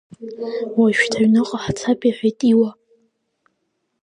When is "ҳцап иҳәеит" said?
1.63-2.39